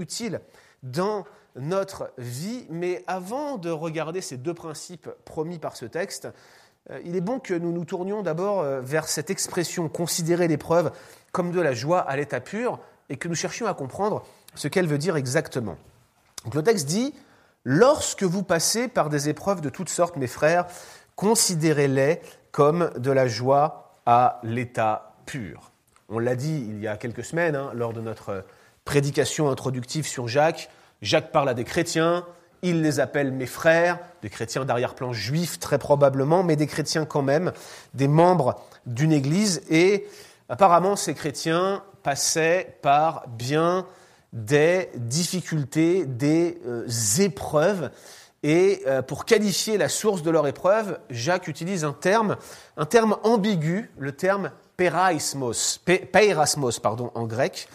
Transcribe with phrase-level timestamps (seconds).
[0.00, 0.40] utile
[0.82, 1.24] dans
[1.56, 2.66] notre vie.
[2.70, 6.28] Mais avant de regarder ces deux principes promis par ce texte,
[6.90, 10.92] euh, il est bon que nous nous tournions d'abord euh, vers cette expression considérer l'épreuve
[11.32, 12.78] comme de la joie à l'état pur
[13.08, 14.24] et que nous cherchions à comprendre
[14.54, 15.76] ce qu'elle veut dire exactement.
[16.44, 17.14] Donc le texte dit
[17.64, 20.66] Lorsque vous passez par des épreuves de toutes sortes, mes frères,
[21.14, 22.22] considérez-les
[22.52, 25.70] comme de la joie à l'état pur.
[26.08, 28.44] On l'a dit il y a quelques semaines hein, lors de notre
[28.90, 30.68] prédication introductive sur Jacques.
[31.00, 32.26] Jacques parle à des chrétiens,
[32.62, 37.22] il les appelle mes frères, des chrétiens d'arrière-plan juifs très probablement, mais des chrétiens quand
[37.22, 37.52] même,
[37.94, 39.62] des membres d'une église.
[39.70, 40.08] Et
[40.48, 43.86] apparemment, ces chrétiens passaient par bien
[44.32, 46.88] des difficultés, des euh,
[47.20, 47.92] épreuves.
[48.42, 52.36] Et euh, pour qualifier la source de leur épreuve, Jacques utilise un terme,
[52.76, 57.68] un terme ambigu, le terme peraismos, peirasmos pardon, en grec,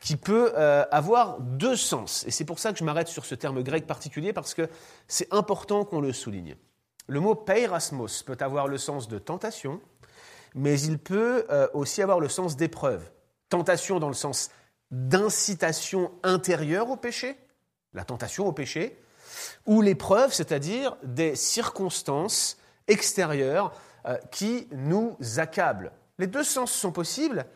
[0.00, 2.24] qui peut euh, avoir deux sens.
[2.26, 4.68] Et c'est pour ça que je m'arrête sur ce terme grec particulier, parce que
[5.06, 6.56] c'est important qu'on le souligne.
[7.06, 9.80] Le mot peirasmos peut avoir le sens de tentation,
[10.54, 13.02] mais il peut aussi avoir le sens d'épreuve.
[13.48, 14.50] Tentation dans le sens
[14.90, 17.38] d'incitation intérieure au péché,
[17.94, 18.98] la tentation au péché,
[19.66, 23.72] ou l'épreuve, c'est-à-dire des circonstances extérieures
[24.06, 25.92] euh, qui nous accablent.
[26.18, 27.46] Les deux sens sont possibles,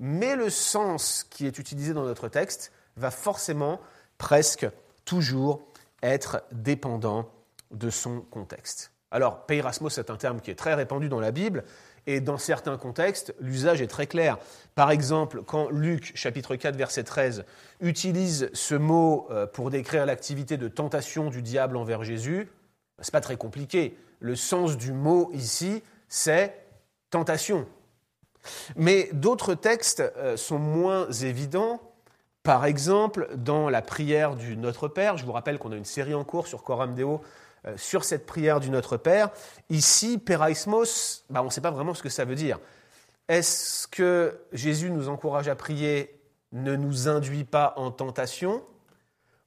[0.00, 3.80] mais le sens qui est utilisé dans notre texte va forcément
[4.18, 4.66] presque
[5.04, 5.62] toujours
[6.02, 7.30] être dépendant
[7.70, 8.92] de son contexte.
[9.10, 11.64] Alors, peirasmos, c'est un terme qui est très répandu dans la Bible,
[12.06, 14.38] et dans certains contextes, l'usage est très clair.
[14.74, 17.44] Par exemple, quand Luc, chapitre 4, verset 13,
[17.80, 22.48] utilise ce mot euh, pour décrire l'activité de tentation du diable envers Jésus,
[23.00, 23.96] ce n'est pas très compliqué.
[24.20, 26.54] Le sens du mot ici, c'est
[27.10, 27.66] tentation.
[28.76, 31.80] Mais d'autres textes euh, sont moins évidents.
[32.42, 36.14] Par exemple, dans la prière du Notre Père, je vous rappelle qu'on a une série
[36.14, 37.22] en cours sur Coram Deo
[37.66, 39.30] euh, sur cette prière du Notre Père.
[39.70, 42.58] Ici, peraismos, bah, on ne sait pas vraiment ce que ça veut dire.
[43.28, 46.20] Est-ce que Jésus nous encourage à prier
[46.52, 48.62] ne nous induit pas en tentation?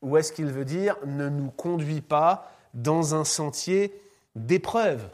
[0.01, 3.93] Ou est-ce qu'il veut dire ne nous conduit pas dans un sentier
[4.35, 5.07] d'épreuve?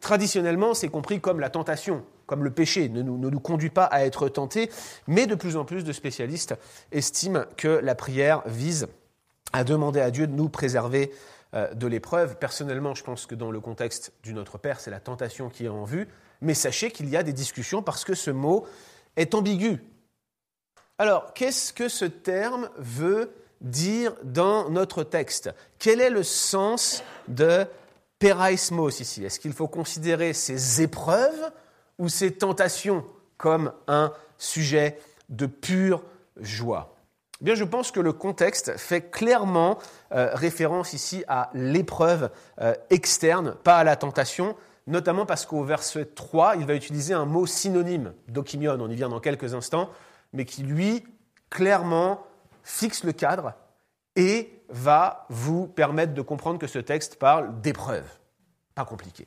[0.00, 3.84] Traditionnellement, c'est compris comme la tentation, comme le péché, ne nous, ne nous conduit pas
[3.84, 4.70] à être tentés,
[5.06, 6.54] mais de plus en plus de spécialistes
[6.92, 8.86] estiment que la prière vise
[9.52, 11.12] à demander à Dieu de nous préserver
[11.54, 12.36] euh, de l'épreuve.
[12.36, 15.68] Personnellement, je pense que dans le contexte du Notre Père, c'est la tentation qui est
[15.68, 16.08] en vue,
[16.40, 18.66] mais sachez qu'il y a des discussions parce que ce mot
[19.16, 19.80] est ambigu.
[20.98, 25.50] Alors, qu'est-ce que ce terme veut dire dans notre texte?
[25.78, 27.66] Quel est le sens de
[28.18, 29.24] peraismos ici?
[29.24, 31.52] Est-ce qu'il faut considérer ces épreuves
[31.98, 33.04] ou ces tentations
[33.36, 36.02] comme un sujet de pure
[36.36, 36.94] joie
[37.40, 39.78] eh bien, je pense que le contexte fait clairement
[40.12, 44.56] euh, référence ici à l'épreuve euh, externe, pas à la tentation,
[44.86, 49.08] notamment parce qu'au verset 3, il va utiliser un mot synonyme, dokimion, on y vient
[49.08, 49.90] dans quelques instants,
[50.32, 51.04] mais qui lui,
[51.50, 52.24] clairement,
[52.62, 53.54] fixe le cadre
[54.16, 58.06] et va vous permettre de comprendre que ce texte parle d'épreuve.
[58.74, 59.26] Pas compliqué.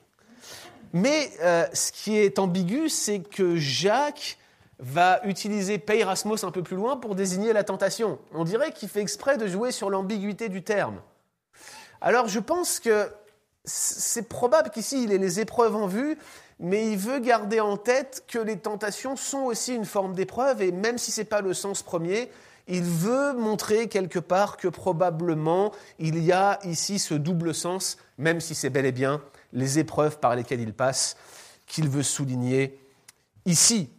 [0.94, 4.38] Mais euh, ce qui est ambigu, c'est que Jacques
[4.80, 8.20] va utiliser peirasmos un peu plus loin pour désigner la tentation.
[8.34, 11.02] On dirait qu'il fait exprès de jouer sur l'ambiguïté du terme.
[12.00, 13.10] Alors je pense que
[13.64, 16.18] c'est probable qu'ici il ait les épreuves en vue,
[16.60, 20.72] mais il veut garder en tête que les tentations sont aussi une forme d'épreuve, et
[20.72, 22.32] même si ce n'est pas le sens premier,
[22.68, 28.42] il veut montrer quelque part que probablement il y a ici ce double sens, même
[28.42, 29.22] si c'est bel et bien
[29.54, 31.16] les épreuves par lesquelles il passe,
[31.66, 32.80] qu'il veut souligner
[33.46, 33.90] ici.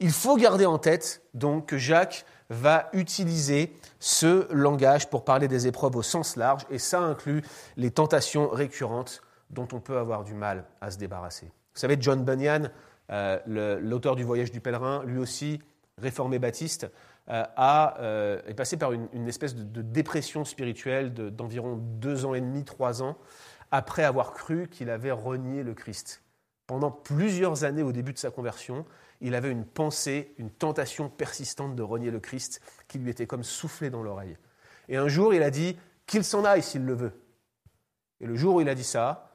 [0.00, 5.66] Il faut garder en tête donc que Jacques va utiliser ce langage pour parler des
[5.66, 7.42] épreuves au sens large, et ça inclut
[7.76, 11.46] les tentations récurrentes dont on peut avoir du mal à se débarrasser.
[11.46, 12.70] Vous savez, John Bunyan,
[13.10, 15.60] euh, l'auteur du Voyage du pèlerin, lui aussi
[15.98, 16.90] réformé baptiste,
[17.28, 22.40] euh, a, euh, est passé par une, espèce de, dépression spirituelle d'environ deux ans et
[22.40, 23.16] demi, trois ans,
[23.72, 26.22] après avoir cru qu'il avait renié le Christ.
[26.66, 28.86] Pendant plusieurs années au début de sa conversion,
[29.20, 33.42] il avait une pensée, une tentation persistante de renier le Christ qui lui était comme
[33.42, 34.36] soufflé dans l'oreille.
[34.88, 35.76] Et un jour, il a dit
[36.06, 37.12] qu'il s'en aille s'il le veut.
[38.20, 39.32] Et le jour où il a dit ça,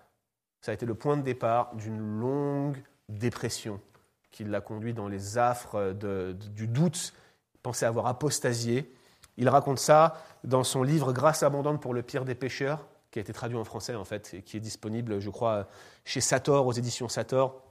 [0.62, 2.78] ça a été le point de départ d'une longue
[3.10, 3.81] dépression
[4.30, 7.13] qui l'a conduit dans les affres du doute,
[7.56, 8.94] il pensait avoir apostasié.
[9.38, 13.21] Il raconte ça dans son livre Grâce abondante pour le pire des pécheurs, qui a
[13.21, 15.68] été traduit en français en fait, et qui est disponible, je crois,
[16.06, 17.62] chez Sator, aux éditions Sator.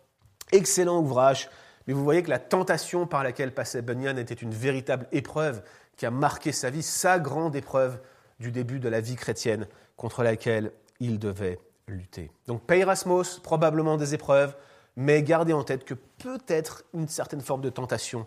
[0.53, 1.51] Excellent ouvrage
[1.87, 5.63] Mais vous voyez que la tentation par laquelle passait Bunyan était une véritable épreuve
[5.97, 8.01] qui a marqué sa vie, sa grande épreuve
[8.39, 9.67] du début de la vie chrétienne
[9.97, 12.31] contre laquelle il devait lutter.
[12.47, 14.57] Donc Peirasmos, probablement des épreuves,
[14.97, 18.27] mais gardez en tête que peut-être une certaine forme de tentation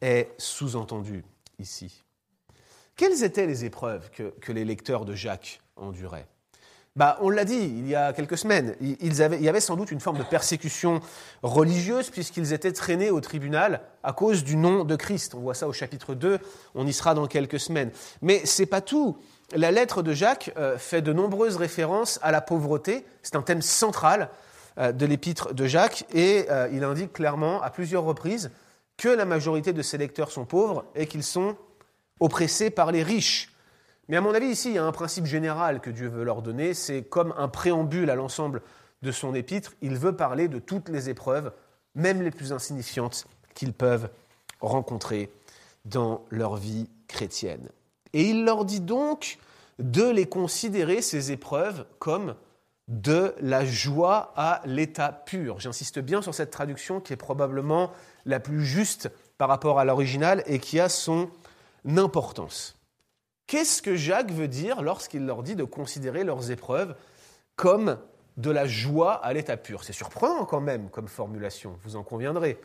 [0.00, 1.24] est sous-entendue
[1.58, 2.04] ici.
[2.96, 6.26] Quelles étaient les épreuves que, les lecteurs de Jacques enduraient?
[6.96, 10.00] Bah, on l'a dit il y a quelques semaines, il y avait sans doute une
[10.00, 11.00] forme de persécution
[11.42, 15.34] religieuse puisqu'ils étaient traînés au tribunal à cause du nom de Christ.
[15.34, 16.38] On voit ça au chapitre 2,
[16.74, 17.90] on y sera dans quelques semaines.
[18.22, 19.18] Mais ce n'est pas tout.
[19.54, 23.04] La lettre de Jacques euh, fait de nombreuses références à la pauvreté.
[23.22, 24.30] C'est un thème central
[24.78, 28.50] euh, de l'épître de Jacques et euh, il indique clairement à plusieurs reprises
[28.96, 31.56] que la majorité de ses lecteurs sont pauvres et qu'ils sont
[32.18, 33.52] oppressés par les riches.
[34.08, 36.42] Mais à mon avis, ici, il y a un principe général que Dieu veut leur
[36.42, 38.62] donner, c'est comme un préambule à l'ensemble
[39.02, 41.52] de son épître, il veut parler de toutes les épreuves,
[41.94, 44.08] même les plus insignifiantes, qu'ils peuvent
[44.60, 45.30] rencontrer
[45.84, 47.68] dans leur vie chrétienne.
[48.12, 49.38] Et il leur dit donc
[49.78, 52.34] de les considérer, ces épreuves, comme
[52.88, 55.58] de la joie à l'état pur.
[55.58, 57.90] J'insiste bien sur cette traduction qui est probablement
[58.24, 61.28] la plus juste par rapport à l'original et qui a son
[61.96, 62.76] importance.
[63.46, 66.96] Qu'est-ce que Jacques veut dire lorsqu'il leur dit de considérer leurs épreuves
[67.54, 67.98] comme
[68.36, 69.84] de la joie à l'état pur?
[69.84, 72.60] C'est surprenant quand même comme formulation, vous en conviendrez.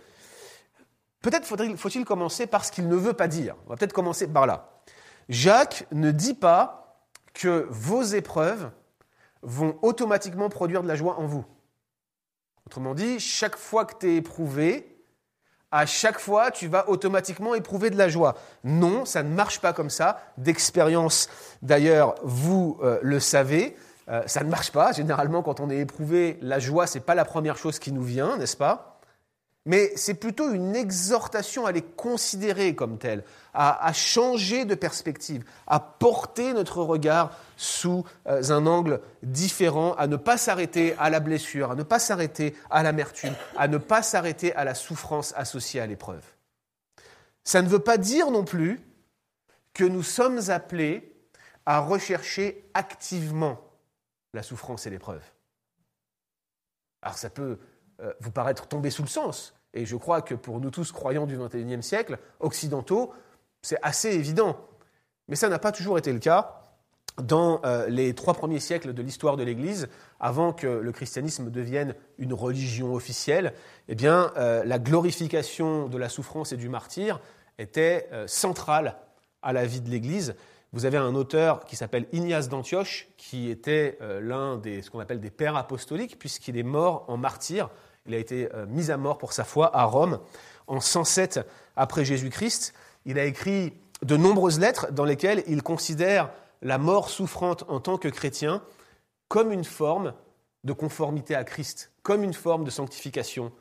[1.22, 3.56] Peut-être faut-il commencer par ce qu'il ne veut pas dire.
[3.66, 4.82] On va peut-être commencer par là.
[5.30, 8.72] Jacques ne dit pas que vos épreuves
[9.44, 11.46] vont automatiquement produire de la joie en vous.
[12.66, 14.91] Autrement dit, chaque fois que tu es éprouvé,
[15.72, 18.36] à chaque fois, tu vas automatiquement éprouver de la joie.
[18.64, 20.20] Non, ça ne marche pas comme ça.
[20.38, 21.30] D'expérience,
[21.62, 23.78] d'ailleurs, vous euh, le savez,
[24.10, 24.92] euh, ça ne marche pas.
[24.92, 28.04] Généralement, quand on est éprouvé, la joie, ce n'est pas la première chose qui nous
[28.04, 28.91] vient, n'est-ce pas?
[29.66, 33.24] Mais c'est plutôt une exhortation à les considérer comme telles,
[33.54, 40.16] à, changer de perspective, à porter notre regard sous euh, un angle différent, à ne
[40.16, 44.54] pas s'arrêter à la blessure, à ne pas s'arrêter à l'amertume, à ne pas s'arrêter
[44.56, 46.24] à la souffrance associée à l'épreuve.
[47.44, 48.80] Ça ne veut pas dire non plus
[49.74, 51.14] que nous sommes appelés
[51.66, 53.60] à rechercher activement
[54.34, 55.24] la souffrance et l'épreuve.
[57.02, 57.60] Alors ça peut
[58.20, 59.54] vous paraître tomber sous le sens.
[59.74, 63.14] Et je crois que pour nous tous croyants du XXIe siècle, occidentaux,
[63.62, 64.58] c'est assez évident.
[65.28, 66.62] Mais ça n'a pas toujours été le cas
[67.22, 69.90] dans euh, les trois premiers siècles de l'histoire de l'Église,
[70.20, 73.54] avant que le christianisme devienne une religion officielle,
[73.88, 77.20] eh bien, euh, la glorification de la souffrance et du martyr
[77.58, 78.98] était centrale
[79.44, 80.36] à la vie de l'Église.
[80.74, 85.20] Vous avez un auteur qui s'appelle Ignace d'Antioche, qui était l'un des ce qu'on appelle
[85.20, 87.70] des pères apostoliques, puisqu'il est mort en martyr
[88.06, 90.20] il a été euh, mis à mort pour sa foi à Rome
[90.68, 91.42] en 107
[91.76, 92.74] après Jésus-Christ.
[93.06, 96.32] Il a écrit de nombreuses lettres dans lesquelles il considère
[96.62, 98.62] la mort souffrante en tant que chrétien
[99.28, 100.14] comme une forme
[100.64, 103.52] de conformité à Christ, comme une forme de sanctification,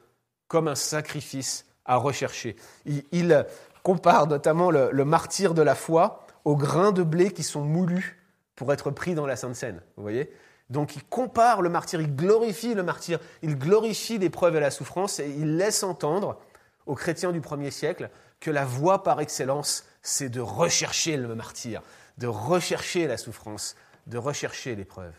[0.49, 2.57] comme un sacrifice à rechercher.
[2.85, 3.47] Il,
[3.83, 8.23] compare notamment le, le, martyr de la foi aux grains de blé qui sont moulus
[8.55, 9.81] pour être pris dans la Sainte Seine.
[9.97, 10.31] Vous voyez
[10.71, 15.19] donc il compare le martyr, il glorifie le martyr, il glorifie l'épreuve et la souffrance
[15.19, 16.39] et il laisse entendre
[16.87, 18.09] aux chrétiens du premier siècle
[18.39, 21.83] que la voie par excellence, c'est de rechercher le martyr,
[22.19, 25.13] de rechercher la souffrance, de rechercher l'épreuve.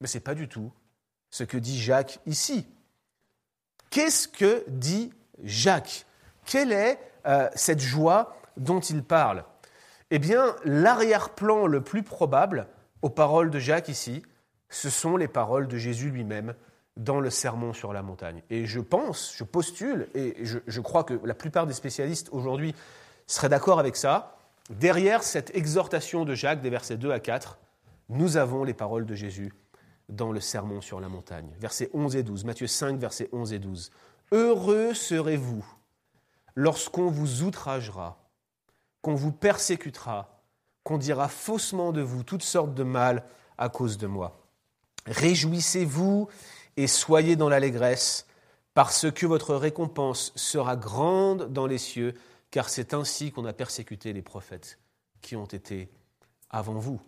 [0.00, 0.72] Mais ce n'est pas du tout
[1.30, 2.66] ce que dit Jacques ici.
[3.90, 5.12] Qu'est-ce que dit
[5.44, 6.06] Jacques?
[6.44, 9.44] Quelle est euh, cette joie dont il parle?
[10.10, 12.66] Eh bien, l'arrière-plan le plus probable
[13.00, 14.22] aux paroles de Jacques ici,
[14.72, 16.54] ce sont les paroles de Jésus lui-même
[16.96, 18.42] dans le sermon sur la montagne.
[18.50, 22.74] Et je pense, je postule, et je, crois que la plupart des spécialistes aujourd'hui
[23.26, 24.36] seraient d'accord avec ça,
[24.70, 27.58] derrière cette exhortation de Jacques des versets 2 à 4,
[28.08, 29.52] nous avons les paroles de Jésus
[30.08, 31.50] dans le sermon sur la montagne.
[31.58, 33.90] Versets 11 et 12, Matthieu 5, versets 11 et 12.
[34.32, 35.64] Heureux serez-vous
[36.54, 38.18] lorsqu'on vous outragera,
[39.00, 40.42] qu'on vous persécutera,
[40.84, 43.24] qu'on dira faussement de vous toutes sortes de mal
[43.58, 44.41] à cause de moi.
[45.06, 46.28] Réjouissez-vous
[46.76, 48.26] et soyez dans l'allégresse,
[48.74, 52.14] parce que votre récompense sera grande dans les cieux,
[52.50, 54.78] car c'est ainsi qu'on a persécuté les prophètes
[55.20, 55.90] qui ont été
[56.50, 57.00] avant vous.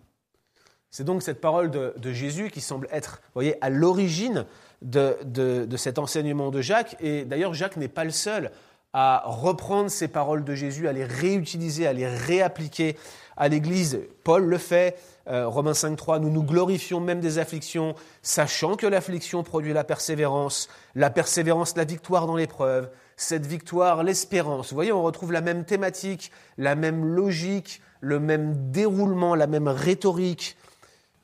[0.91, 4.47] C'est donc cette parole de, Jésus qui semble être voyez, à l'origine
[4.81, 6.97] de, de, cet enseignement de Jacques.
[7.01, 8.53] Et d'ailleurs, Jacques n'est pas le seul
[8.95, 12.97] à reprendre ces paroles de Jésus, à les réutiliser, à les réappliquer
[13.37, 14.01] à l'Église.
[14.23, 14.97] Paul le fait,
[15.29, 20.69] euh, Romains 5.3, nous nous glorifions même des afflictions, sachant que l'affliction produit la persévérance,
[20.95, 24.71] la persévérance la victoire dans l'épreuve, cette victoire, l'espérance.
[24.71, 29.67] Vous voyez, on retrouve la même thématique, la même logique, le même déroulement, la même
[29.67, 30.57] rhétorique.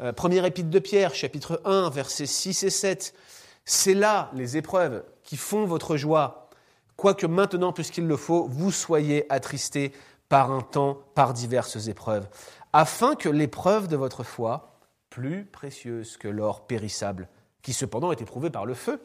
[0.01, 3.15] Euh, première épître de Pierre, chapitre 1, versets 6 et 7.
[3.65, 6.40] C'est là les épreuves qui font votre joie,
[7.01, 9.95] quoique maintenant, puisqu'il le faut, vous soyez attristés
[10.29, 12.29] par un temps, par diverses épreuves,
[12.75, 14.79] afin que l'épreuve de votre foi,
[15.09, 17.29] plus précieuse que l'or périssable,
[17.63, 19.03] qui cependant est éprouvé par le feu,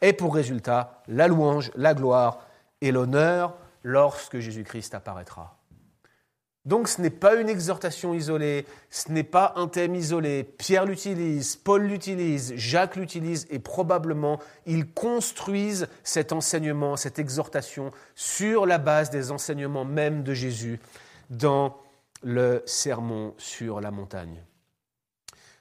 [0.00, 2.38] ait pour résultat la louange, la gloire
[2.82, 5.57] et l'honneur lorsque Jésus-Christ apparaîtra.
[6.68, 10.44] Donc ce n'est pas une exhortation isolée, ce n'est pas un thème isolé.
[10.44, 18.66] Pierre l'utilise, Paul l'utilise, Jacques l'utilise et probablement ils construisent cet enseignement, cette exhortation sur
[18.66, 20.78] la base des enseignements même de Jésus
[21.30, 21.74] dans
[22.22, 24.42] le sermon sur la montagne.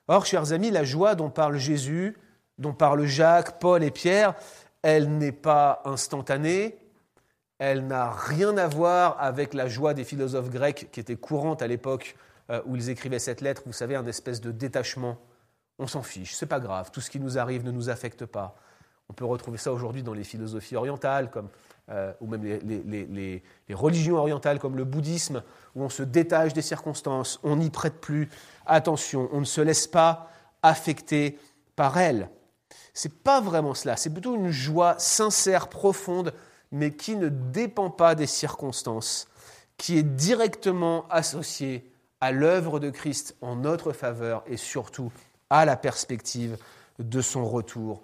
[0.10, 2.18] Or, chers amis, la joie dont parle Jésus,
[2.58, 4.36] dont parlent Jacques, Paul et Pierre,
[4.82, 6.78] elle n'est pas instantanée,
[7.60, 11.68] elle n'a rien à voir avec la joie des philosophes grecs qui était courante à
[11.68, 12.16] l'époque
[12.50, 15.18] euh, où ils écrivaient cette lettre, vous savez, un espèce de détachement.
[15.80, 18.56] On s'en fiche, c'est pas grave, tout ce qui nous arrive ne nous affecte pas.
[19.10, 21.50] On peut retrouver ça aujourd'hui dans les philosophies orientales, comme,
[21.90, 25.44] euh, ou même les, religions orientales comme le bouddhisme,
[25.76, 28.30] où on se détache des circonstances, on n'y prête plus
[28.66, 30.30] attention, on ne se laisse pas
[30.62, 31.40] affecter
[31.76, 32.30] par elles.
[32.94, 36.34] C'est pas vraiment cela, c'est plutôt une joie sincère, profonde,
[36.72, 39.28] mais qui ne dépend pas des circonstances,
[39.78, 45.12] qui est directement associée à l'œuvre de Christ en notre faveur et surtout
[45.50, 46.58] à la perspective
[47.00, 48.04] de son retour,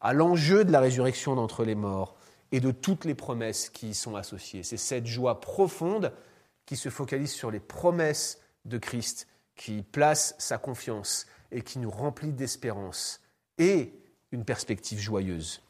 [0.00, 2.16] à l'enjeu de la résurrection d'entre les morts
[2.50, 4.62] et de toutes les promesses qui y sont associées.
[4.62, 6.12] C'est cette joie profonde
[6.66, 11.90] qui se focalise sur les promesses de Christ, qui place sa confiance et qui nous
[11.90, 13.20] remplit d'espérance
[13.58, 13.94] et
[14.32, 15.62] une perspective joyeuse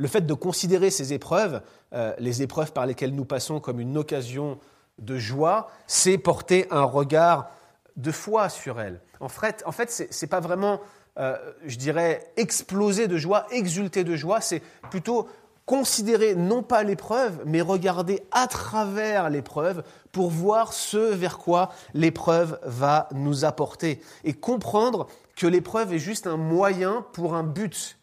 [0.00, 1.60] le fait de considérer ces épreuves,
[1.92, 4.58] euh, les épreuves par lesquelles nous passons comme une occasion
[4.98, 7.50] de joie, c'est porter un regard
[7.96, 9.02] de foi sur elles.
[9.20, 10.80] En fait, en fait ce n'est pas vraiment,
[11.18, 15.28] euh, je dirais, exploser de joie, exulter de joie, c'est plutôt
[15.66, 22.58] considérer non pas l'épreuve, mais regarder à travers l'épreuve pour voir ce vers quoi l'épreuve
[22.62, 27.98] va nous apporter et comprendre que l'épreuve est juste un moyen pour un but.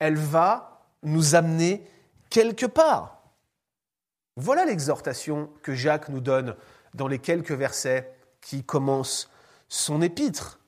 [0.00, 0.73] Elle va
[1.04, 1.86] nous amener
[2.30, 3.22] quelque part.
[4.36, 6.56] Voilà l'exhortation que Jacques nous donne
[6.94, 9.30] dans les quelques versets qui commencent
[9.68, 10.58] son épître.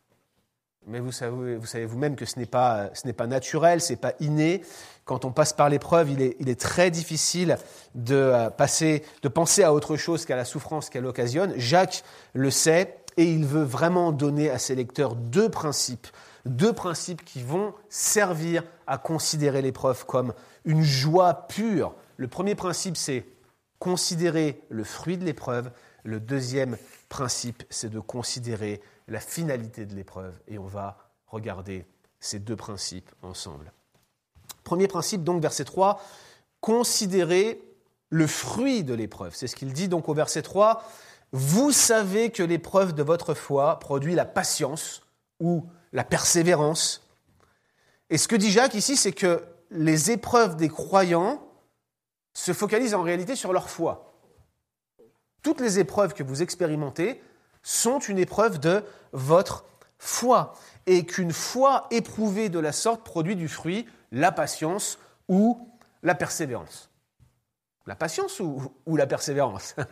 [0.86, 4.14] Mais vous savez, vous savez vous-même que ce n'est pas, pas naturel, ce n'est pas
[4.20, 4.62] inné.
[5.04, 7.58] Quand on passe par l'épreuve, il est, il est très difficile
[7.96, 11.54] de, euh, passer, de penser à autre chose qu'à la souffrance qu'elle occasionne.
[11.56, 16.06] Jacques le sait et il veut vraiment donner à ses lecteurs deux principes
[16.46, 20.32] deux principes qui vont servir à considérer l'épreuve comme
[20.64, 21.94] une joie pure.
[22.16, 23.26] Le premier principe, c'est
[23.78, 25.70] considérer le fruit de l'épreuve.
[26.04, 30.34] Le deuxième principe, c'est de considérer la finalité de l'épreuve.
[30.48, 31.84] Et on va regarder
[32.20, 33.72] ces deux principes ensemble.
[34.64, 36.00] Premier principe, donc, verset 3,
[36.60, 37.60] considérer
[38.08, 39.34] le fruit de l'épreuve.
[39.34, 40.82] C'est ce qu'il dit donc au verset 3.
[41.32, 45.02] Vous savez que l'épreuve de votre foi produit la patience
[45.40, 47.08] ou la persévérance.
[48.10, 51.42] Et ce que dit Jacques ici, c'est que les épreuves des croyants
[52.34, 54.12] se focalisent en réalité sur leur foi.
[55.42, 57.22] Toutes les épreuves que vous expérimentez
[57.62, 59.64] sont une épreuve de votre
[59.98, 60.52] foi.
[60.84, 64.98] Et qu'une foi éprouvée de la sorte produit du fruit, la patience
[65.28, 65.66] ou
[66.02, 66.90] la persévérance.
[67.86, 69.74] La patience ou, la persévérance?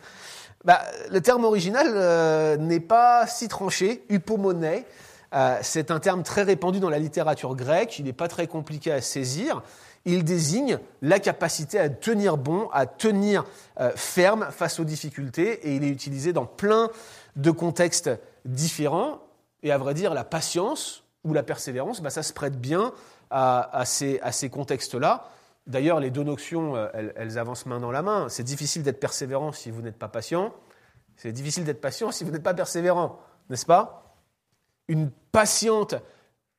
[0.65, 0.81] Bah,
[1.11, 4.87] Le terme original euh, n'est pas si tranché, hypomoné,
[5.35, 8.93] euh, c'est un terme très répandu dans la littérature grecque, il n'est pas très compliqué
[8.93, 9.63] à saisir.
[10.05, 13.45] Il désigne la capacité à tenir bon, à tenir
[13.81, 16.91] euh, ferme face aux difficultés, et il est utilisé dans plein
[17.37, 18.11] de contextes
[18.45, 19.23] différents.
[19.63, 22.93] Et à vrai dire, la patience ou la persévérance, bah, ça se prête bien
[23.31, 24.21] à, ces,
[24.53, 25.29] contextes-là.
[25.67, 28.29] D'ailleurs, les deux notions, euh, elles, elles, avancent main dans la main.
[28.29, 30.53] C'est difficile d'être persévérant si vous n'êtes pas patient.
[31.17, 34.17] C'est difficile d'être patient si vous n'êtes pas persévérant, n'est-ce pas?
[34.87, 35.97] Une patiente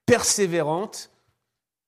[0.05, 1.09] persévérante,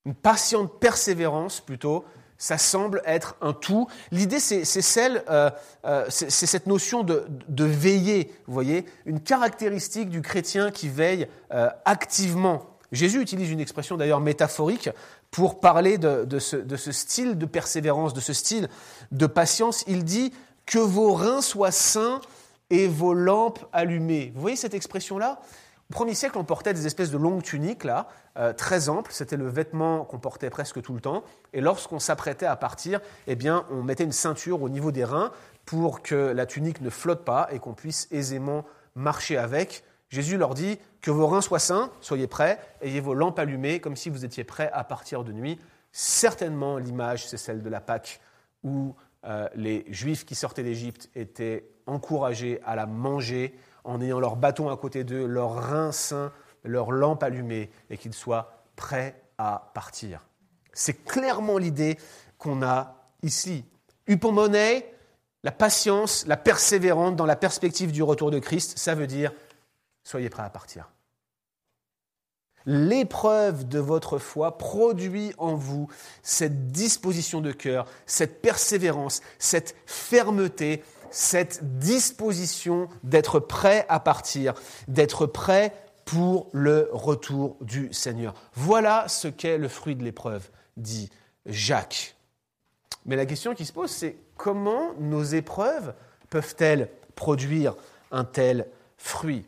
[0.06, 2.06] une patiente persévérance plutôt,
[2.38, 3.88] ça semble être un tout.
[4.12, 5.50] L'idée, c'est celle, euh,
[5.84, 7.26] euh, c'est cette notion de,
[7.66, 12.78] veiller, vous voyez, une caractéristique du chrétien qui veille euh, activement.
[12.94, 14.90] Jésus utilise une expression d'ailleurs métaphorique
[15.30, 18.70] pour parler de, ce, de ce style de persévérance, de ce style
[19.12, 19.84] de patience.
[19.88, 20.32] Il dit
[20.66, 22.22] que vos reins soient sains
[22.70, 24.32] et vos lampes allumées.
[24.34, 25.42] Vous voyez cette expression-là?
[25.90, 29.12] Au premier siècle, on portait des espèces de longues tuniques, là, euh, très amples.
[29.14, 31.24] C'était le vêtement qu'on portait presque tout le temps.
[31.54, 35.32] Et lorsqu'on s'apprêtait à partir, eh bien, on mettait une ceinture au niveau des reins
[35.66, 38.66] pour que la tunique ne flotte pas et qu'on puisse aisément
[38.96, 39.86] marcher avec.
[40.10, 43.96] Jésus leur dit que vos reins soient sains, soyez prêts, ayez vos lampes allumées comme
[43.96, 45.58] si vous étiez prêts à partir de nuit.
[45.94, 48.20] Certainement, l'image, c'est celle de la Pâque
[48.64, 48.94] où
[49.26, 54.70] euh, les Juifs qui sortaient d'Égypte étaient encouragés à la manger en ayant leur bâton
[54.70, 56.32] à côté d'eux, leurs reins sains,
[56.64, 60.22] leurs lampes allumées, et qu'ils soient prêts à partir.
[60.74, 61.98] C'est clairement l'idée
[62.38, 63.66] qu'on a ici.
[64.08, 64.82] Upomone,
[65.44, 69.32] la patience, la persévérance dans la perspective du retour de Christ, ça veut dire
[70.04, 70.90] soyez prêts à partir.
[72.66, 75.88] L'épreuve de votre foi produit en vous
[76.22, 84.54] cette disposition de cœur, cette persévérance, cette fermeté, cette disposition d'être prêt à partir,
[84.88, 85.74] d'être prêt
[86.06, 88.34] pour le retour du Seigneur.
[88.54, 91.10] Voilà ce qu'est le fruit de l'épreuve, dit
[91.46, 92.16] Jacques.
[93.06, 95.94] Mais la question qui se pose, c'est comment nos épreuves
[96.30, 97.76] peuvent-elles produire
[98.12, 99.46] un tel fruit?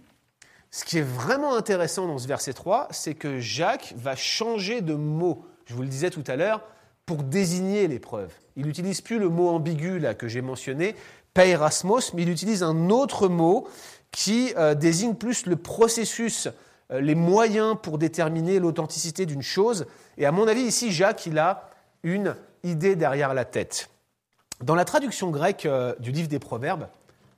[0.72, 4.94] Ce qui est vraiment intéressant dans ce verset 3, c'est que Jacques va changer de
[4.94, 5.46] mot.
[5.66, 6.62] Je vous le disais tout à l'heure,
[7.06, 8.32] pour désigner l'épreuve.
[8.56, 10.96] Il n'utilise plus le mot ambigu que j'ai mentionné,
[11.34, 13.68] pairasmos, mais il utilise un autre mot
[14.12, 16.48] qui euh, désigne plus le processus,
[16.92, 19.86] euh, les moyens pour déterminer l'authenticité d'une chose.
[20.18, 21.70] Et à mon avis, ici, Jacques, il a
[22.04, 23.90] une idée derrière la tête.
[24.62, 26.88] Dans la traduction grecque euh, du livre des Proverbes,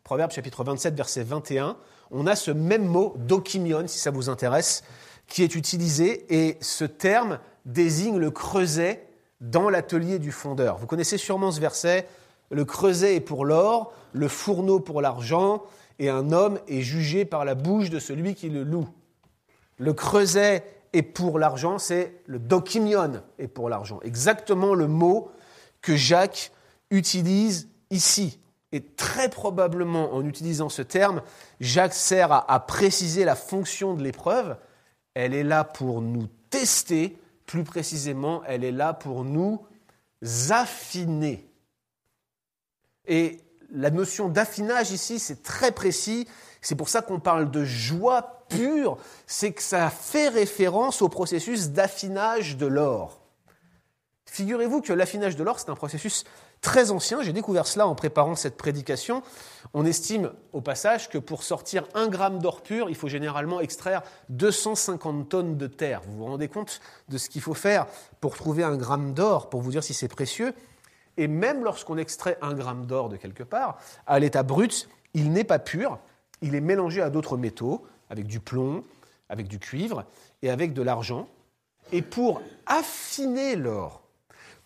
[0.04, 1.78] Proverbes chapitre 27, verset 21,
[2.10, 4.84] on a ce même mot, dokimion, si ça vous intéresse,
[5.28, 9.08] qui est utilisé, et ce terme désigne le creuset
[9.40, 10.78] dans l'atelier du fondeur.
[10.78, 12.08] Vous connaissez sûrement ce verset,
[12.52, 15.64] le creuset est pour l'or, le fourneau pour l'argent,
[16.00, 18.88] et un homme est jugé par la bouche de celui qui le loue.
[19.78, 24.00] Le creuset est pour l'argent, c'est le dokimion est pour l'argent.
[24.04, 25.32] Exactement le mot
[25.82, 26.52] que Jacques
[26.90, 28.40] utilise ici.
[28.74, 31.22] Et très probablement, en utilisant ce terme,
[31.60, 34.58] Jacques sert à, à préciser la fonction de l'épreuve.
[35.14, 39.62] Elle est là pour nous tester, plus précisément, elle est là pour nous
[40.50, 41.51] affiner.
[43.08, 43.40] Et
[43.72, 46.28] la notion d'affinage ici, c'est très précis.
[46.62, 48.98] C'est pour ça qu'on parle de joie pure.
[49.28, 53.22] C'est que ça fait référence au processus d'affinage de l'or.
[54.26, 56.24] Figurez-vous que l'affinage de l'or, c'est un processus
[56.62, 57.22] très ancien.
[57.22, 59.24] J'ai découvert cela en préparant cette prédication.
[59.74, 64.04] On estime au passage que pour sortir un gramme d'or pur, il faut généralement extraire
[64.30, 66.02] 250 tonnes de terre.
[66.06, 67.88] Vous vous rendez compte de ce qu'il faut faire
[68.22, 70.54] pour trouver un gramme d'or, pour vous dire si c'est précieux
[71.18, 75.44] et même lorsqu'on extrait un gramme d'or de quelque part, à l'état brut, il n'est
[75.44, 76.00] pas pur,
[76.42, 78.84] il est mélangé à d'autres métaux, avec du plomb,
[79.30, 80.06] avec du cuivre
[80.42, 81.28] et avec de l'argent.
[81.92, 84.02] Et pour affiner l'or,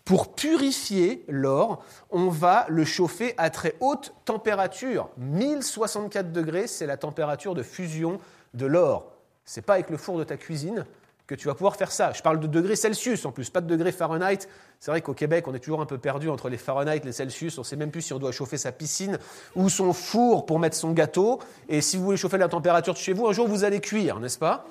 [0.04, 5.10] pour purifier l'or, on va le chauffer à très haute température.
[5.18, 8.20] 1064 degrés, c'est la température de fusion
[8.54, 9.12] de l'or.
[9.44, 10.86] Ce n'est pas avec le four de ta cuisine,
[11.26, 12.12] que tu vas pouvoir faire ça.
[12.12, 14.38] Je parle de degrés Celsius en plus, pas de degrés Fahrenheit.
[14.78, 17.58] C'est vrai qu'au Québec, on est toujours un peu perdu entre les Fahrenheit, les Celsius.
[17.58, 19.18] On ne sait même plus si on doit chauffer sa piscine
[19.56, 21.40] ou son four pour mettre son gâteau.
[21.68, 24.20] Et si vous voulez chauffer la température de chez vous, un jour vous allez cuire,
[24.20, 24.66] n'est-ce pas?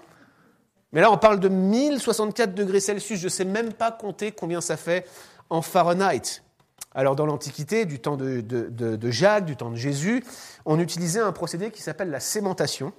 [0.93, 3.19] Mais là, on parle de 1064 degrés Celsius.
[3.19, 5.05] Je ne sais même pas compter combien ça fait
[5.49, 6.41] en Fahrenheit.
[6.93, 10.23] Alors dans l'Antiquité, du temps de, de Jacques, du temps de Jésus,
[10.65, 12.93] on utilisait un procédé qui s'appelle la sémentation.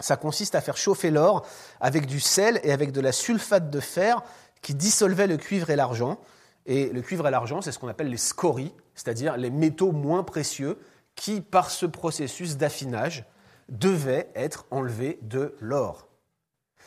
[0.00, 1.46] Ça consiste à faire chauffer l'or
[1.80, 4.22] avec du sel et avec de la sulfate de fer
[4.62, 6.18] qui dissolvait le cuivre et l'argent.
[6.66, 10.22] Et le cuivre et l'argent, c'est ce qu'on appelle les scories, c'est-à-dire les métaux moins
[10.22, 10.78] précieux
[11.14, 13.24] qui, par ce processus d'affinage,
[13.68, 16.08] devaient être enlevés de l'or.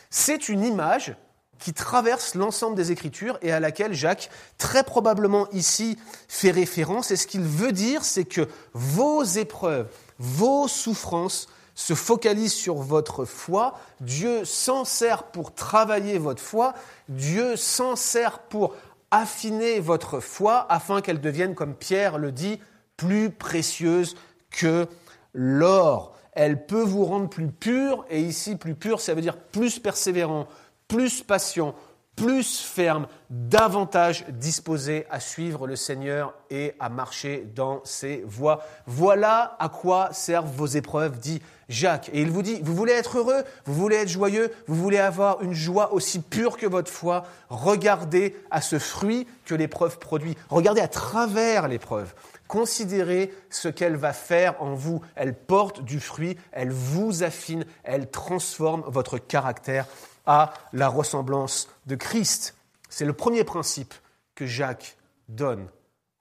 [0.09, 1.15] C'est une image
[1.59, 7.11] qui traverse l'ensemble des Écritures et à laquelle Jacques, très probablement ici, fait référence.
[7.11, 9.87] Et ce qu'il veut dire, c'est que vos épreuves,
[10.19, 16.73] vos souffrances se focalise sur votre foi, Dieu s'en sert pour travailler votre foi,
[17.09, 18.73] Dieu s'en sert pour
[19.11, 22.59] affiner votre foi afin qu'elle devienne, comme Pierre le dit,
[22.97, 24.15] plus précieuse
[24.49, 24.87] que
[25.33, 26.15] l'or.
[26.31, 30.47] Elle peut vous rendre plus pur, et ici plus pur, ça veut dire plus persévérant,
[30.87, 31.75] plus patient,
[32.15, 38.63] plus ferme, davantage disposé à suivre le Seigneur et à marcher dans ses voies.
[38.87, 42.09] Voilà à quoi servent vos épreuves, dit Jacques.
[42.13, 45.41] Et il vous dit, vous voulez être heureux, vous voulez être joyeux, vous voulez avoir
[45.41, 50.81] une joie aussi pure que votre foi, regardez à ce fruit que l'épreuve produit, regardez
[50.81, 52.13] à travers l'épreuve.
[52.47, 55.01] Considérez ce qu'elle va faire en vous.
[55.15, 59.87] Elle porte du fruit, elle vous affine, elle transforme votre caractère
[60.25, 62.55] à la ressemblance de Christ.
[62.89, 63.93] C'est le premier principe
[64.35, 64.97] que Jacques
[65.29, 65.67] donne.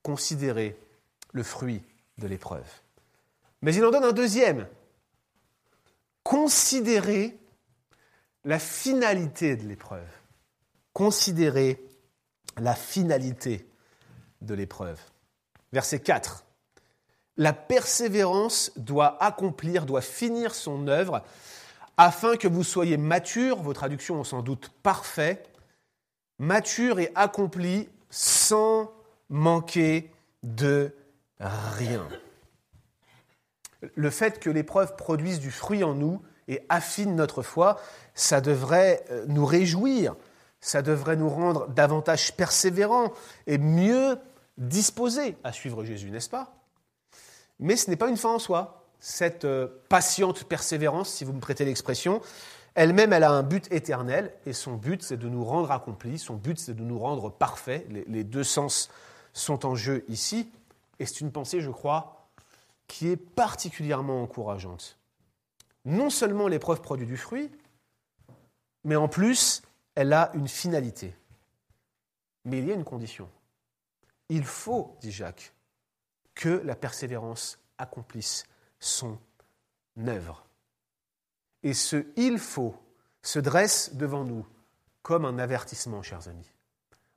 [0.02, 0.78] Considérez
[1.32, 1.82] le fruit
[2.18, 2.66] de l'épreuve.
[3.62, 4.66] Mais il en donne un deuxième.
[6.22, 7.38] Considérez
[8.44, 10.08] la finalité de l'épreuve.
[10.92, 11.82] Considérez
[12.58, 13.66] la finalité
[14.42, 15.00] de l'épreuve.
[15.72, 16.44] Verset 4.
[17.36, 21.24] La persévérance doit accomplir, doit finir son œuvre,
[21.96, 25.42] afin que vous soyez mature, vos traductions ont sans doute parfait,
[26.38, 28.92] mature et accompli sans
[29.28, 30.10] manquer
[30.42, 30.94] de
[31.40, 32.06] rien.
[33.94, 37.80] Le fait que l'épreuve produise du fruit en nous et affine notre foi,
[38.14, 40.14] ça devrait euh, nous réjouir,
[40.60, 43.12] ça devrait nous rendre davantage persévérants
[43.46, 44.18] et mieux
[44.56, 46.54] disposés à suivre Jésus, n'est-ce pas?
[47.58, 48.83] Mais ce n'est pas une fin en soi.
[49.06, 52.22] Cette euh, patiente persévérance, si vous me prêtez l'expression,
[52.74, 56.36] elle-même, elle a un but éternel, et son but, c'est de nous rendre accomplis, son
[56.36, 57.86] but, c'est de nous rendre parfaits.
[57.90, 58.88] Les, deux sens
[59.34, 60.50] sont en jeu ici,
[61.00, 62.30] et c'est une pensée, je crois,
[62.86, 64.98] qui est particulièrement encourageante.
[65.84, 67.50] Non seulement l'épreuve produit du fruit,
[68.84, 69.60] mais en plus,
[69.96, 71.14] elle a une finalité.
[72.46, 73.28] Mais il y a une condition.
[74.30, 75.52] Il faut, dit Jacques,
[76.34, 78.46] que la persévérance accomplisse
[78.84, 79.18] son
[80.06, 80.44] œuvre.
[81.62, 82.76] Et ce il faut
[83.22, 84.46] se dresse devant nous
[85.02, 86.50] comme un avertissement, chers amis.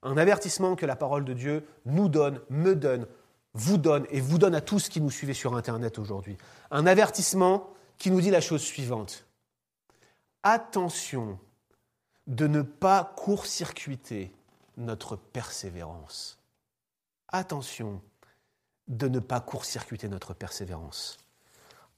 [0.04, 3.08] Un avertissement que la parole de Dieu nous donne, me donne,
[3.54, 6.38] vous donne et vous donne à tous qui nous suivez sur Internet aujourd'hui.
[6.72, 9.26] Un avertissement qui nous dit la chose suivante.
[10.44, 11.40] Attention
[12.28, 14.32] de ne pas court-circuiter
[14.78, 16.38] notre persévérance.
[17.30, 18.02] Attention
[18.88, 21.18] de ne pas court-circuiter notre persévérance.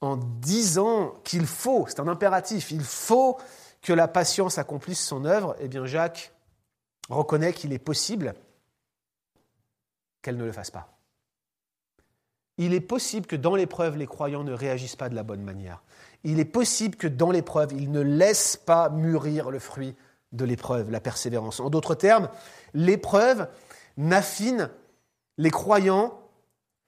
[0.01, 3.38] En disant qu'il faut, c'est un impératif, il faut
[3.81, 6.33] que la patience accomplisse son œuvre, eh bien Jacques
[7.09, 8.33] reconnaît qu'il est possible
[10.21, 10.99] qu'elle ne le fasse pas.
[12.57, 15.81] Il est possible que dans l'épreuve, les croyants ne réagissent pas de la bonne manière.
[16.25, 19.95] Il est possible que dans l'épreuve, ils ne laissent pas mûrir le fruit
[20.33, 21.62] de l'épreuve, la persévérance.
[21.62, 22.29] En d'autres termes,
[22.73, 23.47] l'épreuve
[23.95, 24.69] n'affine
[25.38, 26.19] les croyants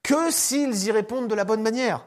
[0.02, 2.06] que s'ils y répondent de la bonne manière.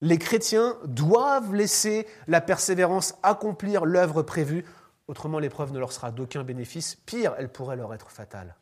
[0.00, 4.64] Les chrétiens doivent laisser la persévérance accomplir l'œuvre prévue,
[5.08, 8.56] autrement l'épreuve ne leur sera d'aucun bénéfice, pire, elle pourrait leur être fatale.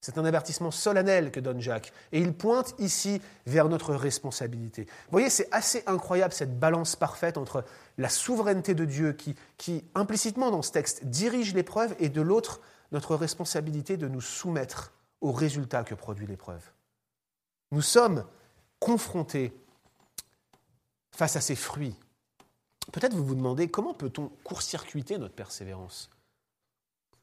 [0.00, 1.92] C'est un avertissement solennel que donne Jacques.
[2.10, 4.82] Et il pointe ici vers notre responsabilité.
[4.82, 7.64] Vous voyez, c'est assez incroyable cette balance parfaite entre
[7.98, 12.60] la souveraineté de Dieu qui, qui implicitement dans ce texte dirige l'épreuve et de l'autre
[12.90, 16.72] notre responsabilité de nous soumettre aux résultats que produit l'épreuve.
[17.70, 18.24] Nous sommes
[18.80, 19.54] confrontés
[21.14, 21.94] face à ces fruits.
[22.92, 26.10] Peut-être vous vous demandez comment peut-on court-circuiter notre persévérance?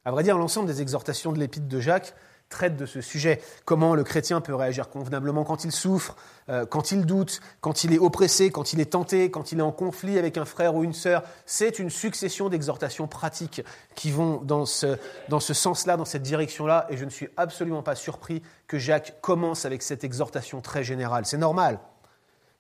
[0.06, 2.16] À vrai dire, l'ensemble des exhortations de l'épître de Jacques
[2.50, 3.42] traite de ce sujet.
[3.64, 6.16] Comment le chrétien peut réagir convenablement quand il souffre,
[6.50, 9.64] euh, quand il doute, quand il est oppressé, quand il est tenté, quand il est
[9.64, 11.24] en conflit avec un frère ou une sœur.
[11.46, 13.62] C'est une succession d'exhortations pratiques
[13.96, 14.98] qui vont dans ce,
[15.28, 16.88] dans ce sens-là, dans cette direction-là.
[16.90, 21.26] Et je ne suis absolument pas surpris que Jacques commence avec cette exhortation très générale.
[21.26, 21.80] C'est normal.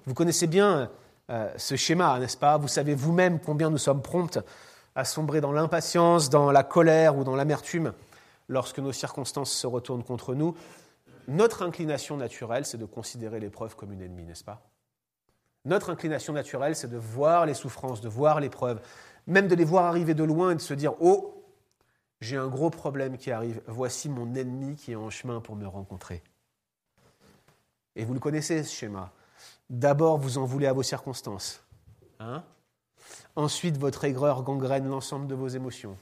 [0.05, 0.91] Vous connaissez bien
[1.29, 2.57] euh, ce schéma, n'est-ce pas?
[2.57, 4.39] Vous savez vous-même combien nous sommes prompts
[4.95, 7.93] à sombrer dans l'impatience, dans la colère ou dans l'amertume
[8.47, 10.55] lorsque nos circonstances se retournent contre nous,
[11.27, 14.67] notre inclination naturelle, c'est de considérer l'épreuve comme une ennemie, n'est-ce pas?
[15.65, 18.81] Notre inclination naturelle, c'est de voir les souffrances, de voir l'épreuve,
[19.27, 21.43] même de les voir arriver de loin et de se dire Oh,
[22.21, 25.67] j'ai un gros problème qui arrive, voici mon ennemi qui est en chemin pour me
[25.67, 26.23] rencontrer.
[27.95, 29.11] Et vous le connaissez, ce schéma.
[29.69, 31.63] D'abord, vous en voulez à vos circonstances.
[32.19, 32.43] Hein?
[33.35, 35.97] Ensuite, votre aigreur gangrène l'ensemble de vos émotions.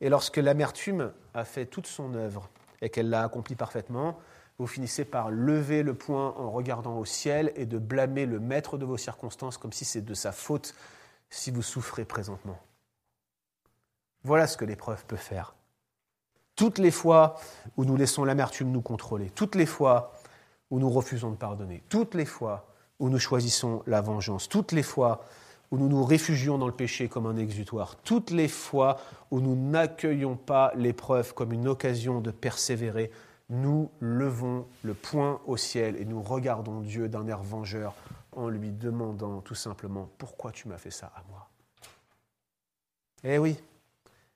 [0.00, 2.48] Et lorsque l'amertume a fait toute son œuvre
[2.82, 4.18] et qu'elle l'a accomplie parfaitement,
[4.58, 8.78] vous finissez par lever le poing en regardant au ciel et de blâmer le maître
[8.78, 10.74] de vos circonstances comme si c'est de sa faute
[11.30, 12.58] si vous souffrez présentement.
[14.22, 15.54] Voilà ce que l'épreuve peut faire.
[16.56, 17.36] Toutes les fois
[17.76, 20.13] où nous laissons l'amertume nous contrôler, toutes les fois
[20.74, 22.66] où nous refusons de pardonner, toutes les fois
[22.98, 25.24] où nous choisissons la vengeance, toutes les fois
[25.70, 28.98] où nous nous réfugions dans le péché comme un exutoire, toutes les fois
[29.30, 33.12] où nous n'accueillons pas l'épreuve comme une occasion de persévérer,
[33.50, 37.94] nous levons le poing au ciel et nous regardons Dieu d'un air vengeur
[38.32, 41.48] en lui demandant tout simplement pourquoi tu m'as fait ça à moi?
[43.22, 43.56] Eh oui,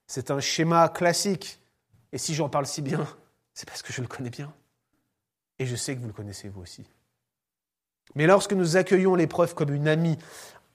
[0.06, 1.58] c'est un schéma classique.
[2.12, 3.04] Et si j'en parle si bien,
[3.54, 4.52] c'est parce que je le connais bien.
[5.58, 6.84] Et je sais que vous le connaissez vous aussi.
[8.14, 10.18] Mais lorsque nous accueillons l'épreuve comme une amie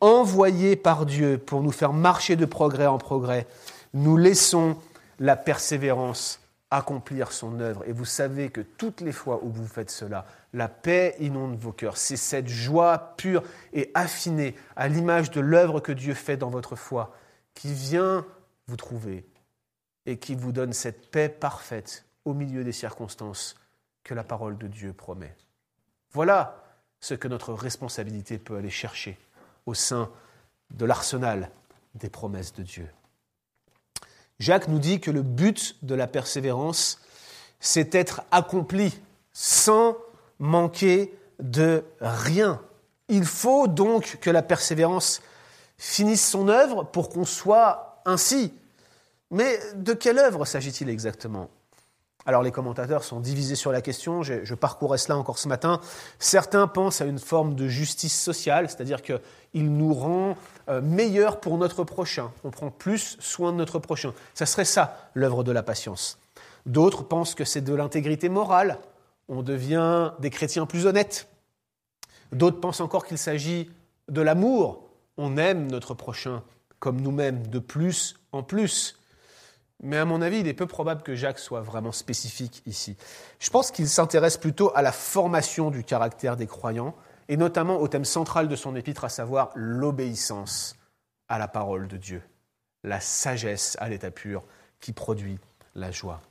[0.01, 3.47] envoyée par Dieu pour nous faire marcher de progrès en progrès,
[3.93, 4.77] nous laissons
[5.19, 7.83] la persévérance accomplir son œuvre.
[7.87, 11.71] Et vous savez que toutes les fois où vous faites cela, la paix inonde vos
[11.71, 11.97] cœurs.
[11.97, 13.43] C'est cette joie pure
[13.73, 17.15] et affinée à l'image de l'œuvre que Dieu fait dans votre foi
[17.53, 18.25] qui vient
[18.67, 19.25] vous trouver
[20.05, 23.55] et qui vous donne cette paix parfaite au milieu des circonstances
[24.03, 25.35] que la parole de Dieu promet.
[26.11, 26.63] Voilà
[26.99, 29.17] ce que notre responsabilité peut aller chercher
[29.65, 30.09] au sein
[30.71, 31.49] de l'arsenal
[31.95, 32.89] des promesses de Dieu.
[34.39, 36.99] Jacques nous dit que le but de la persévérance,
[37.59, 38.99] c'est être accompli
[39.31, 39.95] sans
[40.39, 42.61] manquer de rien.
[43.07, 45.21] Il faut donc que la persévérance
[45.77, 48.53] finisse son œuvre pour qu'on soit ainsi.
[49.31, 51.49] Mais de quelle œuvre s'agit-il exactement?
[52.25, 55.81] Alors les commentateurs sont divisés sur la question, je, parcourais cela encore ce matin.
[56.19, 60.37] Certains pensent à une forme de justice sociale, c'est-à-dire qu'il nous rend
[60.69, 64.13] euh, meilleurs pour notre prochain, on prend plus soin de notre prochain.
[64.33, 66.17] Ça serait ça l'œuvre de la patience.
[66.65, 68.79] D'autres pensent que c'est de l'intégrité morale,
[69.27, 71.27] on devient des chrétiens plus honnêtes.
[72.31, 73.69] D'autres pensent encore qu'il s'agit
[74.09, 76.41] de l'amour, on aime notre prochain
[76.79, 78.99] comme nous-mêmes, de plus en plus.
[79.83, 82.95] Mais à mon avis, il est peu probable que Jacques soit vraiment spécifique ici.
[83.39, 86.95] Je pense qu'il s'intéresse plutôt à la formation du caractère des croyants,
[87.27, 90.77] et notamment au thème central de son épître, à savoir l'obéissance
[91.27, 92.21] à la parole de Dieu,
[92.85, 94.43] la sagesse à l'état pur
[94.79, 95.37] qui produit
[95.75, 96.21] la joie.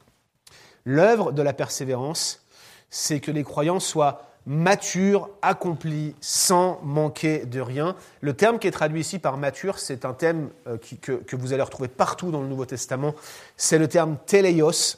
[0.87, 2.47] L'œuvre de la persévérance,
[2.89, 7.97] c'est que les croyants soient mature, accompli, sans manquer de rien.
[8.21, 11.63] Le terme qui est traduit ici par mature, c'est un thème euh, que, vous allez
[11.63, 13.15] retrouver partout dans le Nouveau Testament.
[13.57, 14.97] C'est le terme teleios,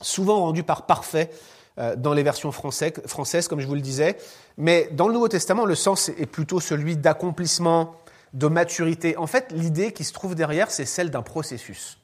[0.00, 1.30] souvent rendu par parfait
[1.78, 4.16] euh, dans les versions françaises, comme je vous le disais.
[4.56, 7.96] Mais dans le Nouveau Testament, le sens est plutôt celui d'accomplissement,
[8.32, 9.16] de maturité.
[9.16, 11.99] En fait, l'idée qui se trouve derrière, c'est celle d'un processus.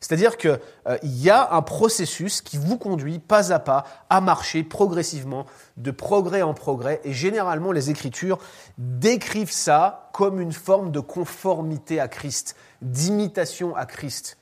[0.00, 0.58] C'est-à-dire qu'il
[0.88, 5.44] euh, y a un processus qui vous conduit pas à pas à marcher progressivement,
[5.76, 8.38] de progrès en progrès, et généralement les Écritures
[8.78, 14.38] décrivent ça comme une forme de conformité à Christ, d'imitation à Christ.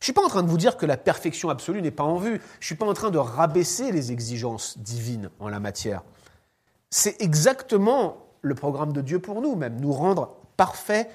[0.00, 2.04] Je ne suis pas en train de vous dire que la perfection absolue n'est pas
[2.04, 5.60] en vue, je ne suis pas en train de rabaisser les exigences divines en la
[5.60, 6.04] matière.
[6.88, 11.10] C'est exactement le programme de Dieu pour nous, même, nous rendre parfaits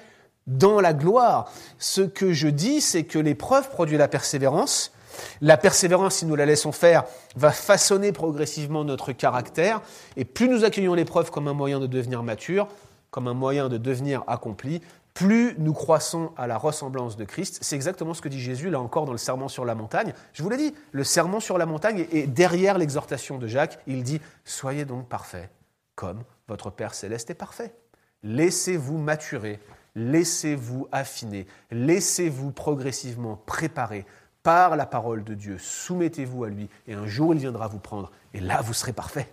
[0.46, 1.52] dans la gloire.
[1.78, 4.92] Ce que je dis, c'est que l'épreuve produit la persévérance.
[5.40, 7.04] La persévérance, si nous la laissons faire,
[7.36, 9.80] va façonner progressivement notre caractère.
[10.16, 12.68] Et plus nous accueillons l'épreuve comme un moyen de devenir mature,
[13.10, 14.82] comme un moyen de devenir accompli,
[15.14, 17.58] plus nous croissons à la ressemblance de Christ.
[17.62, 20.12] C'est exactement ce que dit Jésus, là encore, dans le serment sur la montagne.
[20.34, 23.78] Je vous l'ai dit, le serment sur la montagne est derrière l'exhortation de Jacques.
[23.86, 25.48] Il dit, soyez donc parfaits,
[25.94, 27.74] comme votre Père céleste est parfait.
[28.22, 29.58] Laissez-vous maturer
[29.96, 34.06] laissez-vous affiner, laissez-vous progressivement préparer
[34.44, 38.12] par la parole de Dieu, soumettez-vous à lui, et un jour il viendra vous prendre,
[38.32, 39.28] et là vous serez parfait.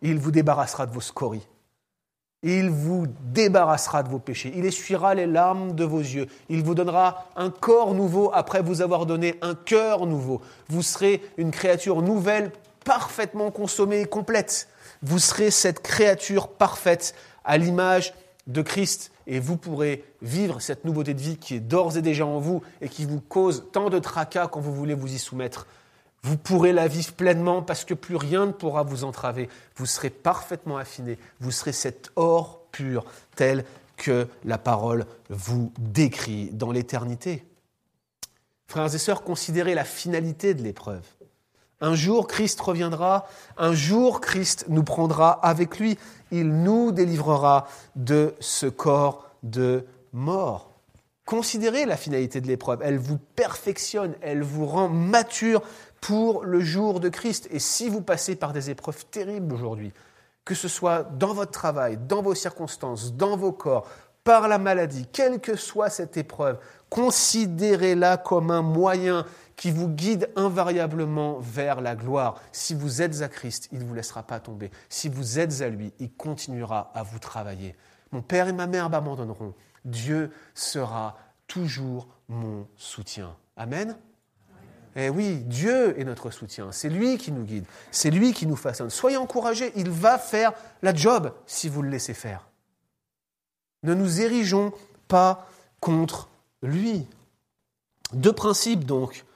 [0.00, 1.46] Il vous débarrassera de vos scories.
[2.42, 4.50] Il vous débarrassera de vos péchés.
[4.56, 6.26] Il essuiera les larmes de vos yeux.
[6.48, 10.40] Il vous donnera un corps nouveau après vous avoir donné un cœur nouveau.
[10.70, 12.50] Vous serez une créature nouvelle,
[12.86, 14.68] parfaitement consommée et complète.
[15.02, 18.14] Vous serez cette créature parfaite à l'image
[18.50, 22.26] de Christ et vous pourrez vivre cette nouveauté de vie qui est d'ores et déjà
[22.26, 25.66] en vous et qui vous cause tant de tracas quand vous voulez vous y soumettre.
[26.22, 29.48] Vous pourrez la vivre pleinement parce que plus rien ne pourra vous entraver.
[29.76, 31.18] Vous serez parfaitement affiné.
[31.40, 33.04] Vous serez cet or pur
[33.36, 33.64] tel
[33.96, 37.44] que la parole vous décrit dans l'éternité.
[38.66, 41.04] Frères et sœurs, considérez la finalité de l'épreuve.
[41.80, 45.98] Un jour, Christ reviendra, un jour, Christ nous prendra avec lui,
[46.30, 47.66] il nous délivrera
[47.96, 50.70] de ce corps de mort.
[51.24, 55.62] Considérez la finalité de l'épreuve, elle vous perfectionne, elle vous rend mature
[56.00, 57.48] pour le jour de Christ.
[57.50, 59.92] Et si vous passez par des épreuves terribles aujourd'hui,
[60.44, 63.86] que ce soit dans votre travail, dans vos circonstances, dans vos corps,
[64.24, 66.58] par la maladie, quelle que soit cette épreuve,
[66.90, 69.24] considérez-la comme un moyen
[69.60, 72.40] qui vous guide invariablement vers la gloire.
[72.50, 74.70] Si vous êtes à Christ, il ne vous laissera pas tomber.
[74.88, 77.76] Si vous êtes à lui, il continuera à vous travailler.
[78.10, 79.52] Mon père et ma mère m'abandonneront.
[79.84, 83.36] Dieu sera toujours mon soutien.
[83.58, 83.98] Amen.
[84.96, 86.72] Eh oui, Dieu est notre soutien.
[86.72, 87.66] C'est lui qui nous guide.
[87.90, 88.88] C'est lui qui nous façonne.
[88.88, 89.72] Soyez encouragés.
[89.76, 92.48] Il va faire la job si vous le laissez faire.
[93.82, 94.72] Ne nous érigeons
[95.06, 95.46] pas
[95.80, 96.30] contre
[96.62, 97.06] lui.
[98.14, 99.26] Deux principes donc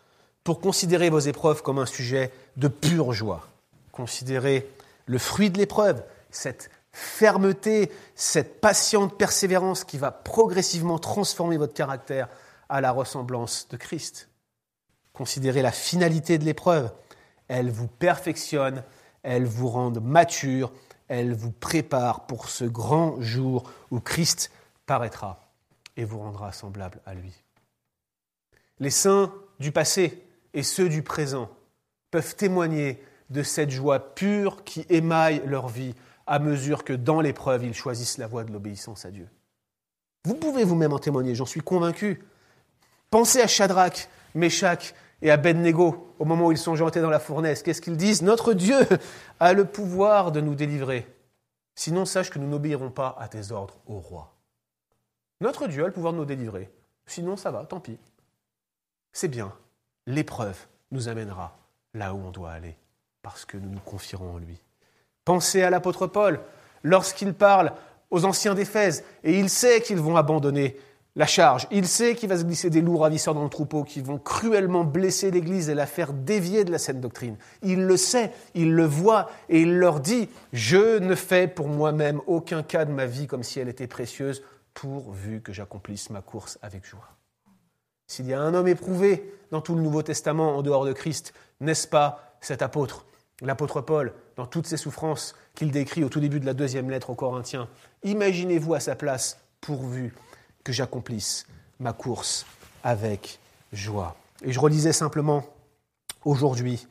[0.44, 3.48] pour considérer vos épreuves comme un sujet de pure joie.
[3.92, 4.68] Considérez
[5.06, 12.28] le fruit de l'épreuve, cette fermeté, cette patiente persévérance qui va progressivement transformer votre caractère
[12.68, 14.28] à la ressemblance de Christ.
[15.12, 16.92] Considérez la finalité de l'épreuve.
[17.48, 18.84] Elle vous perfectionne,
[19.22, 20.72] elle vous rend mature,
[21.08, 24.50] elle vous prépare pour ce grand jour où Christ
[24.86, 25.40] paraîtra
[25.96, 27.32] et vous rendra semblable à lui.
[28.78, 30.23] Les saints du passé
[30.54, 31.50] et ceux du présent
[32.10, 35.94] peuvent témoigner de cette joie pure qui émaille leur vie
[36.26, 39.28] à mesure que dans l'épreuve, ils choisissent la voie de l'obéissance à Dieu.
[40.24, 42.24] Vous pouvez vous-même en témoigner, j'en suis convaincu.
[43.10, 47.62] Pensez à Shadrach, Meshach et Abednego au moment où ils sont jetés dans la fournaise.
[47.62, 48.22] Qu'est-ce qu'ils disent?
[48.22, 48.78] Notre Dieu
[49.40, 51.06] a le pouvoir de nous délivrer.
[51.74, 54.34] Sinon, sache que nous n'obéirons pas à tes ordres, ô roi.
[55.40, 56.70] Notre Dieu a le pouvoir de nous délivrer.
[57.06, 57.98] Sinon, ça va, tant pis.
[59.12, 59.52] C'est bien.
[60.06, 61.56] L'épreuve nous amènera
[61.94, 62.76] là où on doit aller,
[63.22, 64.58] parce que nous nous confierons en lui.
[65.24, 66.40] Pensez à l'apôtre Paul,
[66.82, 67.72] lorsqu'il parle
[68.10, 70.76] aux anciens d'Éphèse, et il sait qu'ils vont abandonner
[71.16, 74.00] la charge, il sait qu'il va se glisser des loups ravisseurs dans le troupeau qui
[74.00, 77.36] vont cruellement blesser l'Église et la faire dévier de la saine doctrine.
[77.62, 82.20] Il le sait, il le voit, et il leur dit, je ne fais pour moi-même
[82.26, 84.42] aucun cas de ma vie comme si elle était précieuse,
[84.74, 87.13] pourvu que j'accomplisse ma course avec joie.
[88.14, 91.34] S'il y a un homme éprouvé dans tout le Nouveau Testament en dehors de Christ,
[91.58, 93.06] n'est-ce pas cet apôtre
[93.42, 97.10] L'apôtre Paul, dans toutes ses souffrances qu'il décrit au tout début de la deuxième lettre
[97.10, 97.68] aux Corinthiens,
[98.04, 100.14] imaginez-vous à sa place, pourvu
[100.62, 101.48] que j'accomplisse
[101.80, 102.46] ma course
[102.84, 103.40] avec
[103.72, 104.14] joie.
[104.44, 105.44] Et je relisais simplement
[106.24, 106.86] aujourd'hui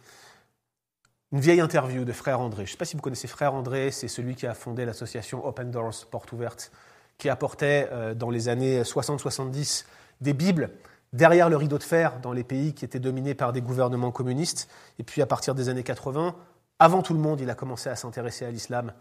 [1.32, 2.66] une vieille interview de Frère André.
[2.66, 5.48] Je ne sais pas si vous connaissez Frère André, c'est celui qui a fondé l'association
[5.48, 6.70] Open Doors, Porte Ouverte,
[7.18, 9.86] qui apportait euh, dans les années 60-70
[10.20, 10.70] des Bibles
[11.14, 14.68] derrière le rideau de fer dans les pays qui étaient dominés par des gouvernements communistes.
[15.00, 16.36] Et puis à partir des années 80,
[16.80, 18.94] avant tout le monde, il a commencé à s'intéresser à l'islam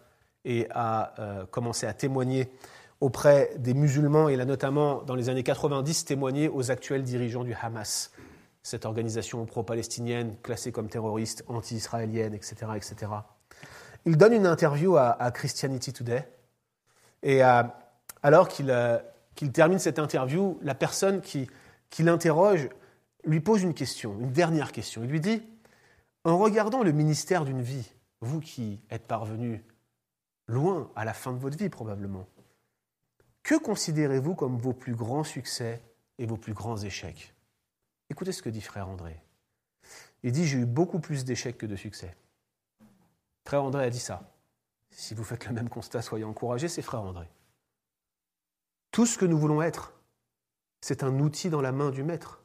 [0.44, 2.52] et à euh, commencer à témoigner
[3.00, 4.28] auprès des musulmans.
[4.28, 8.12] Il a notamment, dans les années 90, témoigné aux actuels dirigeants du Hamas,
[8.62, 13.10] cette organisation pro-palestinienne classée comme terroriste, anti-israélienne, etc., etc.
[14.04, 16.28] Il donne une interview à, Christianity Today.
[17.22, 18.98] Et alors euh,
[19.34, 21.48] qu'il termine cette interview, la personne qui,
[21.92, 22.70] qui l'interroge
[23.24, 25.04] lui pose une question, une dernière question.
[25.04, 25.42] Il lui dit,
[26.24, 29.62] en regardant le ministère d'une vie, vous qui êtes parvenu
[30.48, 32.26] loin à la fin de votre vie probablement,
[33.42, 35.82] que considérez-vous comme vos plus grands succès
[36.18, 37.34] et vos plus grands échecs?
[38.08, 39.20] Écoutez ce que dit frère André.
[40.22, 42.16] Il dit, j'ai eu beaucoup plus d'échecs que de succès.
[43.44, 44.32] Frère André a dit ça.
[44.90, 47.28] Si vous faites le même constat, soyez encouragés, c'est frère André.
[48.92, 49.92] Tout ce que nous voulons être,
[50.82, 52.40] c'est un outil dans la main du maître.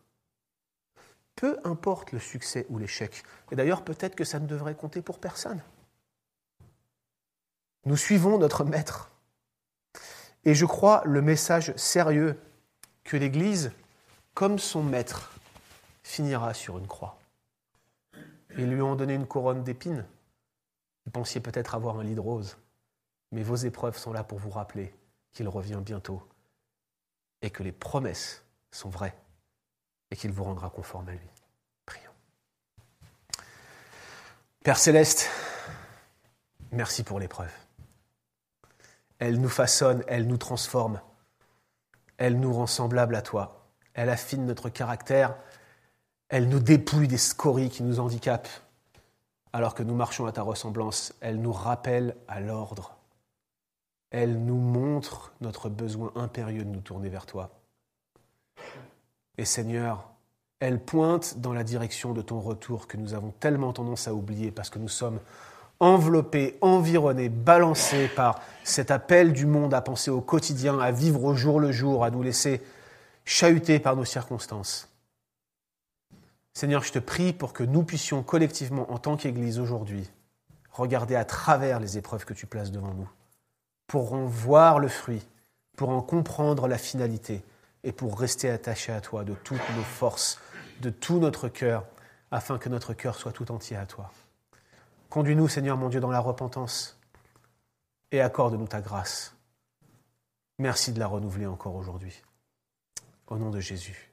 [1.36, 3.24] Peu importe le succès ou l'échec.
[3.52, 5.62] Et d'ailleurs, peut-être que ça ne devrait compter pour personne.
[7.86, 9.12] Nous suivons notre maître.
[10.46, 12.40] Et je crois le message sérieux
[13.04, 13.72] que l'Église,
[14.34, 15.32] comme son maître,
[16.04, 17.18] finira sur une croix.
[18.58, 20.06] Ils lui ont donné une couronne d'épines.
[21.06, 22.58] Vous pensiez peut-être avoir un lit de rose.
[23.32, 24.94] Mais vos épreuves sont là pour vous rappeler
[25.32, 26.22] qu'il revient bientôt
[27.42, 29.16] et que les promesses sont vraies
[30.12, 31.30] et qu'il vous rendra conforme à lui.
[31.86, 32.12] Prions.
[34.64, 35.30] Père céleste,
[36.72, 37.52] merci pour l'épreuve.
[39.20, 41.02] Elle nous façonne, elle nous transforme,
[42.18, 45.36] elle nous rend semblables à toi, elle affine notre caractère,
[46.30, 48.50] elle nous dépouille des scories qui nous handicapent.
[49.54, 52.97] Alors que nous marchons à ta ressemblance, elle nous rappelle à l'ordre
[54.12, 57.50] elle nous montre notre besoin impérieux de nous tourner vers toi.
[59.38, 60.10] Et Seigneur,
[60.60, 64.52] elle pointe dans la direction de ton retour que nous avons tellement tendance à oublier
[64.52, 65.20] parce que nous sommes
[65.80, 71.36] enveloppés, environnés, balancés par cet appel du monde à penser au quotidien, à vivre au
[71.36, 72.64] jour le jour, à nous laisser
[73.26, 74.90] chahuter par nos circonstances.
[76.54, 80.10] Seigneur, je te prie pour que nous puissions collectivement, en tant qu'Église aujourd'hui,
[80.72, 83.08] regarder à travers les épreuves que tu places devant nous
[83.88, 85.26] pour en voir le fruit,
[85.76, 87.44] pour en comprendre la finalité
[87.84, 90.40] et pour rester attaché à toi de toutes nos forces,
[90.82, 91.86] de tout notre cœur,
[92.32, 94.12] afin que notre cœur soit tout entier à toi.
[95.10, 97.00] Conduis-nous, Seigneur mon Dieu, dans la repentance
[98.12, 99.36] et accorde-nous ta grâce.
[100.60, 102.22] Merci de la renouveler encore aujourd'hui.
[103.28, 104.12] Au nom de Jésus.